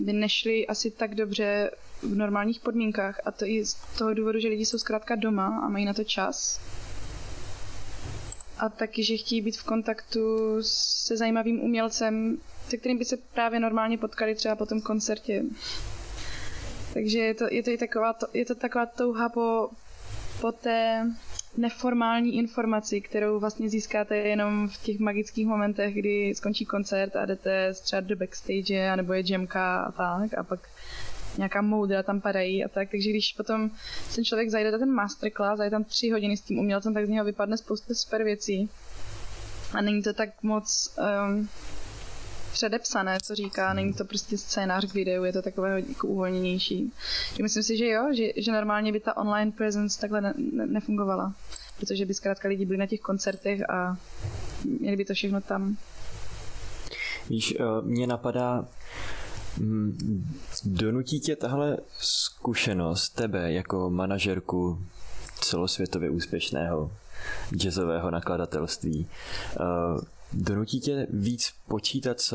[0.00, 1.70] by nešly asi tak dobře
[2.02, 3.20] v normálních podmínkách.
[3.24, 6.04] A to i z toho důvodu, že lidi jsou zkrátka doma a mají na to
[6.04, 6.60] čas
[8.64, 13.60] a taky, že chtějí být v kontaktu se zajímavým umělcem, se kterým by se právě
[13.60, 15.42] normálně potkali třeba po tom koncertě.
[16.94, 19.70] Takže je to, je to, i taková, to, je to taková touha po,
[20.40, 21.06] po té
[21.56, 27.74] neformální informaci, kterou vlastně získáte jenom v těch magických momentech, kdy skončí koncert a jdete
[27.74, 30.60] třeba do backstage, nebo je jamka a tak, a pak
[31.36, 33.70] nějaká moudra tam padají a tak, takže když potom
[34.14, 37.06] ten člověk zajde na ten masterclass a je tam tři hodiny s tím umělcem, tak
[37.06, 38.70] z něho vypadne spousta super věcí.
[39.72, 41.48] A není to tak moc um,
[42.52, 46.92] předepsané, co říká, není to prostě scénář k videu, je to takové jako uvolněnější.
[47.28, 50.66] Takže myslím si, že jo, že, že normálně by ta online presence takhle ne, ne,
[50.66, 51.34] nefungovala,
[51.78, 53.96] protože by zkrátka lidi byli na těch koncertech a
[54.64, 55.76] měli by to všechno tam.
[57.30, 58.66] Víš, eh, mě napadá,
[60.64, 64.78] donutí tě tahle zkušenost tebe jako manažerku
[65.40, 66.92] celosvětově úspěšného
[67.56, 69.06] jazzového nakladatelství
[69.52, 69.64] eh,
[70.32, 72.34] donutí tě víc počítat s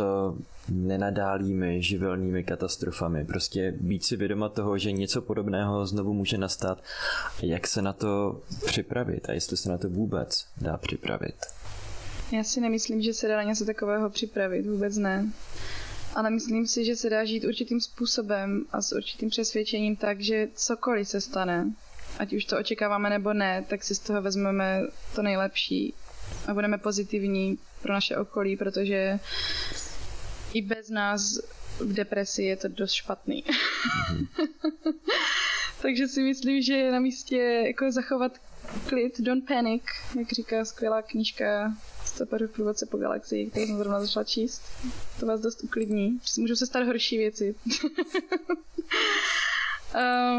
[0.69, 3.25] nenadálými živelnými katastrofami.
[3.25, 6.83] Prostě být si vědoma toho, že něco podobného znovu může nastat
[7.41, 11.35] jak se na to připravit a jestli se na to vůbec dá připravit.
[12.31, 15.31] Já si nemyslím, že se dá něco takového připravit, vůbec ne
[16.15, 20.47] ale myslím si, že se dá žít určitým způsobem a s určitým přesvědčením tak, že
[20.53, 21.73] cokoliv se stane,
[22.19, 24.81] ať už to očekáváme nebo ne, tak si z toho vezmeme
[25.15, 25.93] to nejlepší
[26.47, 29.19] a budeme pozitivní pro naše okolí, protože
[30.53, 31.39] i bez nás
[31.79, 33.43] v depresi je to dost špatný.
[33.43, 34.27] Mm-hmm.
[35.81, 38.31] Takže si myslím, že je na místě jako zachovat
[38.89, 39.83] klid, don't panic,
[40.19, 41.73] jak říká skvělá knížka
[42.25, 44.61] V průvodce po galaxii, kterou jsem zrovna začala číst.
[45.19, 46.19] To vás dost uklidní.
[46.37, 47.55] Můžou se stát horší věci.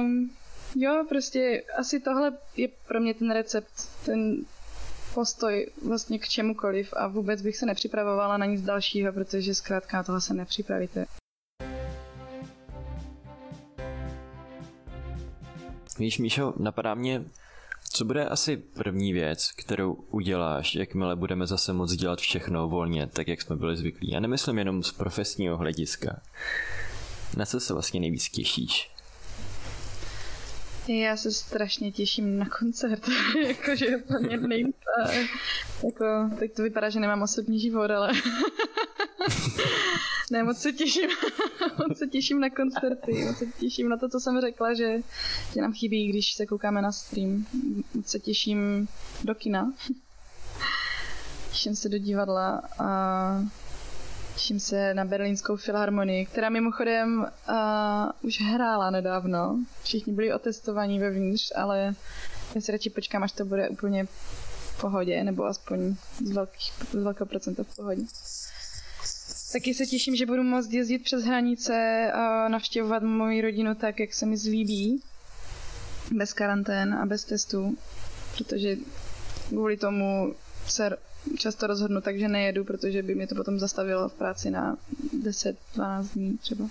[0.01, 0.31] um,
[0.77, 4.45] jo, prostě asi tohle je pro mě ten recept, ten
[5.15, 10.03] postoj vlastně k čemukoliv a vůbec bych se nepřipravovala na nic dalšího, protože zkrátka na
[10.03, 11.07] tohle se nepřipravíte.
[15.99, 17.25] Víš, Míšo, napadá mě
[17.93, 23.29] co bude asi první věc, kterou uděláš, jakmile budeme zase moc dělat všechno volně, tak
[23.29, 24.11] jak jsme byli zvyklí?
[24.11, 26.21] Já nemyslím jenom z profesního hlediska.
[27.37, 28.91] Na co se vlastně nejvíc těšíš?
[30.89, 33.09] Já se strašně těším na koncert,
[33.47, 34.77] jakože to mě nejvíc,
[35.85, 36.05] jako,
[36.39, 38.13] teď to vypadá, že nemám osobní život, ale
[40.31, 41.11] ne, moc se těším,
[41.89, 44.97] moc se těším na koncerty, moc se těším na to, co jsem řekla, že,
[45.55, 47.47] že nám chybí, když se koukáme na stream.
[47.95, 48.89] Moc se těším
[49.25, 49.73] do kina.
[51.51, 53.41] Těším se do divadla a
[54.35, 57.57] těším se na berlínskou filharmonii, která mimochodem uh,
[58.23, 59.59] už hrála nedávno.
[59.83, 61.95] Všichni byli otestovaní vevnitř, ale
[62.55, 66.95] já si radši počkám, až to bude úplně v pohodě, nebo aspoň z, velkých, z
[66.95, 68.03] velkého procenta v pohodě.
[69.53, 74.15] Taky se těším, že budu moct jezdit přes hranice a navštěvovat moji rodinu tak, jak
[74.15, 75.03] se mi zlíbí.
[76.13, 77.79] Bez karantén a bez testů.
[78.39, 78.77] Protože
[79.49, 80.35] kvůli tomu
[80.67, 80.97] se
[81.39, 84.77] často rozhodnu tak, že nejedu, protože by mě to potom zastavilo v práci na
[85.23, 85.57] 10-12
[86.15, 86.69] dní třeba.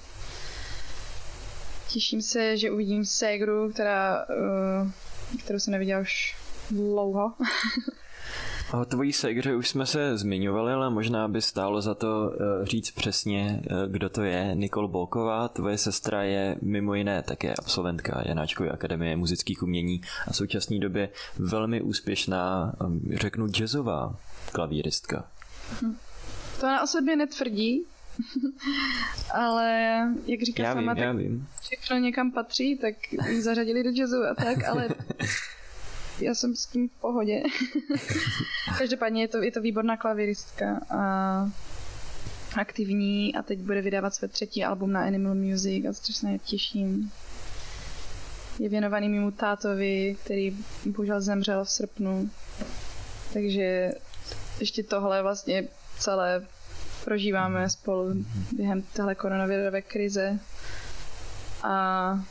[1.93, 4.91] Těším se, že uvidím Segru, která, uh,
[5.39, 6.35] kterou jsem neviděla už
[6.71, 7.33] dlouho.
[8.73, 12.91] O tvojí segře už jsme se zmiňovali, ale možná by stálo za to eh, říct
[12.91, 14.51] přesně, eh, kdo to je.
[14.53, 20.35] Nikol Bolková, tvoje sestra je mimo jiné také absolventka Janáčkové akademie muzických umění a v
[20.35, 24.15] současné době velmi úspěšná, ehm, řeknu jazzová
[24.51, 25.27] klavíristka.
[26.59, 27.83] To na o sobě netvrdí,
[29.33, 31.47] ale jak říká já sama, vím, já tak vím.
[31.61, 32.95] všechno někam patří, tak
[33.39, 34.89] zařadili do jazzu a tak, ale
[36.21, 37.43] já jsem s tím v pohodě.
[38.77, 41.51] Každopádně je to, je to výborná klavíristka a
[42.55, 47.11] aktivní a teď bude vydávat své třetí album na Animal Music a strašně těším.
[48.59, 52.29] Je věnovaný mému tátovi, který bohužel zemřel v srpnu.
[53.33, 53.91] Takže
[54.59, 55.67] ještě tohle vlastně
[55.99, 56.45] celé
[57.05, 60.39] prožíváme spolu během téhle koronavirové krize.
[61.63, 62.23] A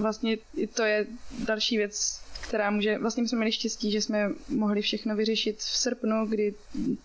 [0.00, 1.06] vlastně i to je
[1.44, 6.26] další věc, která může, vlastně jsme měli štěstí, že jsme mohli všechno vyřešit v srpnu,
[6.26, 6.54] kdy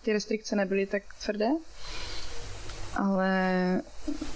[0.02, 1.48] ty restrikce nebyly tak tvrdé.
[2.94, 3.82] Ale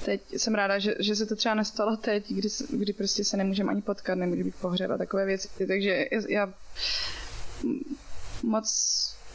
[0.05, 3.71] teď jsem ráda, že, že se to třeba nestalo teď, kdy, kdy prostě se nemůžeme
[3.71, 5.49] ani potkat, nemůže být pohřeb a takové věci.
[5.69, 6.55] Takže já
[8.43, 8.67] moc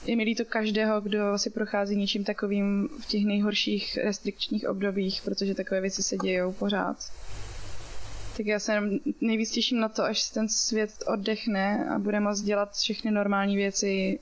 [0.06, 5.56] je mi líto každého, kdo si prochází něčím takovým v těch nejhorších restrikčních obdobích, protože
[5.56, 6.98] takové věci se dějou pořád.
[8.38, 12.41] Tak já se jenom nejvíc těším na to, až ten svět oddechne a bude moct
[12.41, 14.19] dělat všechny normální věci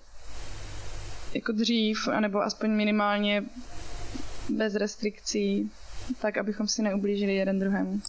[1.34, 3.44] jako dřív, anebo aspoň minimálně
[4.50, 5.72] bez restrikcí,
[6.22, 8.02] tak abychom si neublížili jeden druhému.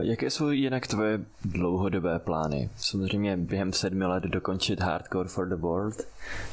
[0.00, 2.70] Jaké jsou jinak tvoje dlouhodobé plány?
[2.76, 6.08] Samozřejmě během sedmi let dokončit Hardcore for the World,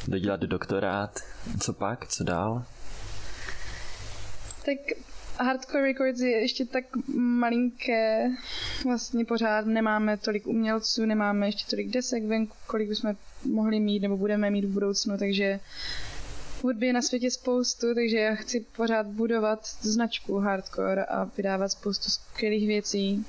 [0.08, 1.20] dodělat doktorát,
[1.60, 2.64] co pak, co dál?
[4.66, 4.78] Tak
[5.40, 6.84] Hardcore Records je ještě tak
[7.16, 8.32] malinké,
[8.84, 14.18] vlastně pořád nemáme tolik umělců, nemáme ještě tolik desek venku, kolik bychom mohli mít nebo
[14.18, 15.60] budeme mít v budoucnu, takže
[16.62, 22.10] hudby je na světě spoustu, takže já chci pořád budovat značku Hardcore a vydávat spoustu
[22.10, 23.26] skvělých věcí.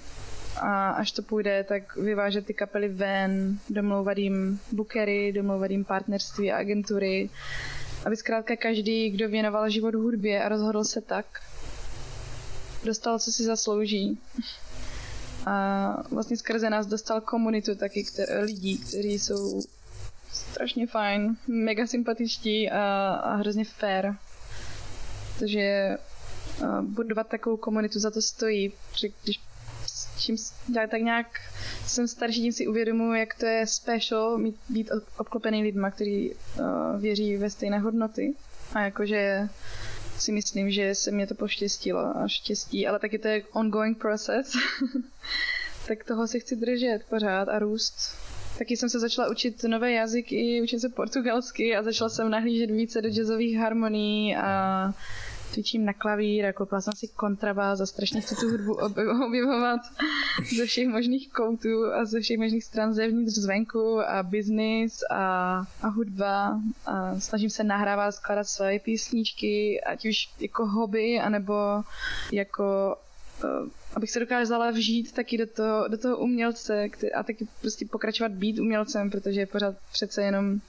[0.61, 6.53] A až to půjde, tak vyvážet ty kapely ven, domlouvat jim bookery, domlouvat jim partnerství
[6.53, 7.31] a agentury,
[8.05, 11.27] aby zkrátka každý, kdo věnoval život hudbě a rozhodl se tak,
[12.85, 14.19] dostal, co si zaslouží.
[15.47, 19.63] A vlastně skrze nás dostal komunitu taky kter- lidí, kteří jsou
[20.33, 24.15] strašně fajn, mega sympatičtí a, a hrozně fair.
[25.39, 25.97] Takže
[26.81, 28.73] budovat takovou komunitu za to stojí,
[29.23, 29.41] když
[30.19, 30.37] čím
[30.91, 31.27] tak nějak
[31.87, 36.31] jsem starší, tím si uvědomuji, jak to je special mít, být ob- obklopený lidma, kteří
[36.31, 38.35] uh, věří ve stejné hodnoty.
[38.75, 39.49] A jakože
[40.19, 44.53] si myslím, že se mě to poštěstilo a štěstí, ale taky to je ongoing process.
[45.89, 47.95] tak toho si chci držet pořád a růst.
[48.59, 53.03] Taky jsem se začala učit nové jazyky, učím se portugalsky a začala jsem nahlížet více
[53.03, 54.95] do jazzových harmonií a
[55.55, 59.81] cvičím na klavír koupila jsem si kontrabás a strašně chci tu hudbu objev- objevovat
[60.57, 65.89] ze všech možných koutů a ze všech možných stran zevnitř, zvenku a business a, a
[65.89, 66.61] hudba.
[66.87, 71.83] A snažím se nahrávat, skládat své písničky, ať už jako hobby, anebo
[72.33, 72.97] jako
[73.95, 78.59] abych se dokázala vžít taky do toho, do toho umělce a taky prostě pokračovat být
[78.59, 80.61] umělcem, protože pořád přece jenom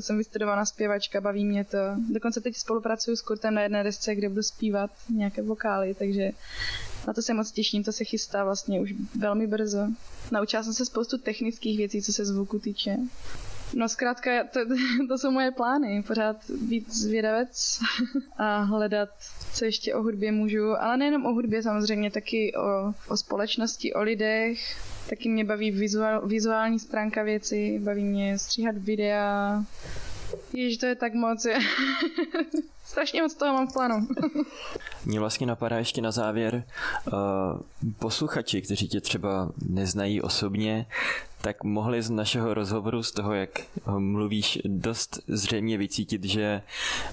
[0.00, 1.78] jsem vystudovaná zpěvačka, baví mě to.
[2.12, 6.30] Dokonce teď spolupracuju s Kurtem na jedné desce, kde budu zpívat nějaké vokály, takže
[7.06, 9.88] na to se moc těším, to se chystá vlastně už velmi brzo.
[10.30, 12.96] Naučila jsem se spoustu technických věcí, co se zvuku týče.
[13.74, 14.60] No zkrátka, to,
[15.08, 17.78] to jsou moje plány, pořád být zvědavec
[18.38, 19.08] a hledat,
[19.54, 24.02] co ještě o hudbě můžu, ale nejenom o hudbě samozřejmě, taky o, o společnosti, o
[24.02, 24.58] lidech,
[25.08, 29.64] taky mě baví vizuál, vizuální stránka věci, baví mě stříhat videa,
[30.52, 31.46] Ježiš, to je tak moc,
[32.84, 34.08] strašně moc toho mám v plánu.
[35.04, 36.64] Mně vlastně napadá ještě na závěr
[37.06, 37.12] uh,
[37.98, 40.86] posluchači, kteří tě třeba neznají osobně,
[41.40, 43.50] tak mohli z našeho rozhovoru, z toho, jak
[43.98, 46.62] mluvíš, dost zřejmě vycítit, že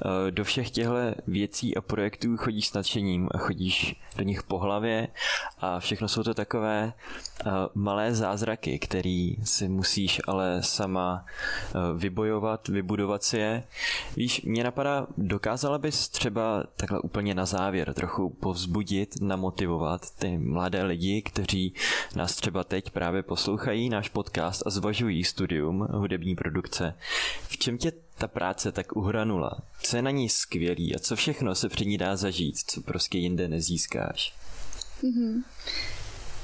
[0.06, 0.94] uh, do všech těchto
[1.28, 5.08] věcí a projektů chodíš s nadšením a chodíš do nich po hlavě
[5.60, 6.94] a všechno jsou to takové
[7.46, 11.26] uh, malé zázraky, který si musíš ale sama
[11.96, 13.64] vybojovat, vybudovat si je.
[14.16, 20.38] Víš, mě napadá, dokázal Dokázala bys třeba takhle úplně na závěr trochu povzbudit, namotivovat ty
[20.38, 21.74] mladé lidi, kteří
[22.16, 26.96] nás třeba teď právě poslouchají náš podcast a zvažují studium hudební produkce.
[27.42, 29.62] V čem tě ta práce tak uhranula?
[29.82, 33.18] Co je na ní skvělý a co všechno se před ní dá zažít, co prostě
[33.18, 34.34] jinde nezískáš?
[35.04, 35.44] Mm-hmm.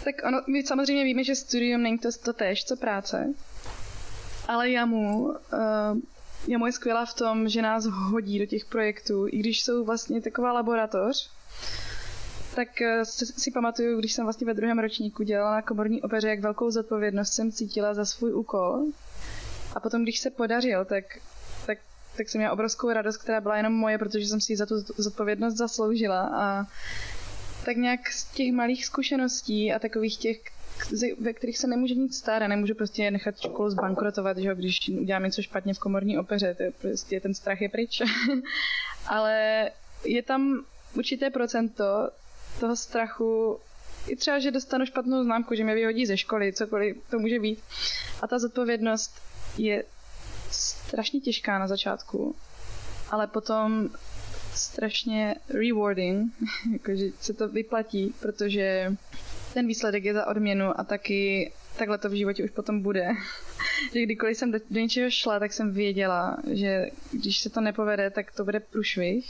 [0.03, 3.33] Tak ono, my samozřejmě víme, že studium není to, to též, co práce,
[4.47, 5.35] ale Jamu, uh,
[6.47, 10.51] Je skvělá v tom, že nás hodí do těch projektů, i když jsou vlastně taková
[10.53, 11.31] laboratoř,
[12.55, 13.03] tak uh,
[13.37, 17.33] si pamatuju, když jsem vlastně ve druhém ročníku dělala na komorní opeře, jak velkou zodpovědnost
[17.33, 18.85] jsem cítila za svůj úkol.
[19.75, 21.05] A potom, když se podařil, tak,
[21.65, 21.77] tak,
[22.17, 25.53] tak jsem měla obrovskou radost, která byla jenom moje, protože jsem si za tu zodpovědnost
[25.53, 26.21] zasloužila.
[26.21, 26.67] A
[27.65, 30.37] tak nějak z těch malých zkušeností a takových těch,
[31.19, 35.23] ve kterých se nemůže nic stát a nemůžu prostě nechat školu zbankrotovat, že když udělám
[35.23, 38.01] něco špatně v komorní opeře, to je prostě ten strach je pryč.
[39.07, 39.69] Ale
[40.05, 40.65] je tam
[40.95, 42.09] určité procento
[42.59, 43.59] toho strachu,
[44.07, 47.59] i třeba, že dostanu špatnou známku, že mě vyhodí ze školy, cokoliv to může být.
[48.21, 49.21] A ta zodpovědnost
[49.57, 49.83] je
[50.51, 52.35] strašně těžká na začátku,
[53.11, 53.89] ale potom
[54.53, 56.33] strašně rewarding,
[56.73, 58.95] jakože se to vyplatí, protože
[59.55, 63.09] ten výsledek je za odměnu a taky takhle to v životě už potom bude.
[63.93, 68.09] že kdykoliv jsem do, do něčeho šla, tak jsem věděla, že když se to nepovede,
[68.09, 69.25] tak to bude průšvih.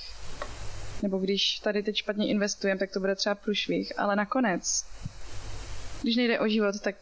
[1.03, 3.99] Nebo když tady teď špatně investujeme, tak to bude třeba průšvih.
[3.99, 4.85] Ale nakonec,
[6.01, 6.95] když nejde o život, tak,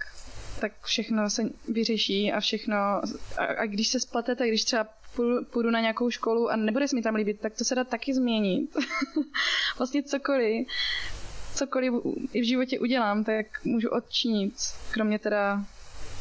[0.62, 2.76] tak všechno se vyřeší a všechno...
[2.76, 3.02] A,
[3.38, 4.88] a když se spletete, když třeba
[5.52, 8.14] půjdu na nějakou školu a nebude se mi tam líbit, tak to se dá taky
[8.14, 8.70] změnit.
[9.78, 10.68] vlastně cokoliv,
[11.54, 11.94] cokoliv
[12.34, 14.54] i v životě udělám, tak můžu odčinit,
[14.92, 15.56] kromě teda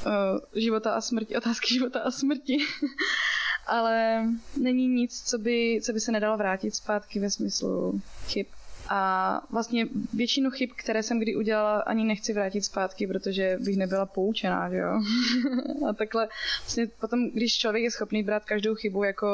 [0.06, 2.58] uh, života a smrti, otázky života a smrti.
[3.66, 4.24] Ale
[4.56, 8.46] není nic, co by, co by se nedalo vrátit zpátky ve smyslu chyb.
[8.88, 14.06] A vlastně většinu chyb, které jsem kdy udělala, ani nechci vrátit zpátky, protože bych nebyla
[14.06, 15.00] poučená, že jo.
[15.88, 16.28] a takhle
[16.60, 19.26] vlastně potom, když člověk je schopný brát každou chybu jako,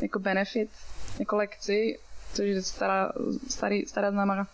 [0.00, 0.70] jako benefit,
[1.18, 1.98] jako lekci,
[2.34, 3.12] což je stará,
[3.48, 4.46] starý, stará známá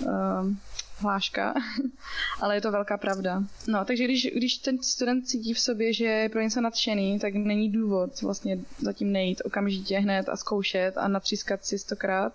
[0.00, 0.54] uh,
[0.98, 1.54] hláška,
[2.40, 3.44] ale je to velká pravda.
[3.68, 7.34] No, takže když, když ten student cítí v sobě, že je pro něco nadšený, tak
[7.34, 12.32] není důvod vlastně zatím nejít okamžitě hned a zkoušet a natřískat si stokrát.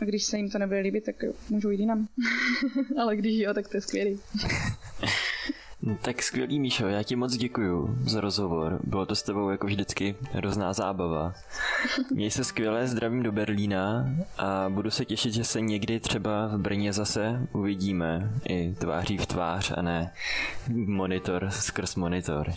[0.00, 1.16] A když se jim to nebude líbit, tak
[1.48, 2.08] můžu jít jinam.
[3.00, 4.20] Ale když jo, tak to je skvělý.
[5.84, 8.80] No, tak skvělý, Míšo, já ti moc děkuju za rozhovor.
[8.84, 11.34] Bylo to s tebou jako vždycky hrozná zábava.
[12.10, 14.06] Měj se skvěle, zdravím do Berlína
[14.38, 19.26] a budu se těšit, že se někdy třeba v Brně zase uvidíme i tváří v
[19.26, 20.12] tvář a ne
[20.68, 22.52] monitor skrz monitor.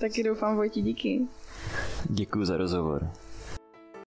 [0.00, 1.26] Taky doufám, Vojti, díky.
[2.04, 3.10] Děkuji za rozhovor.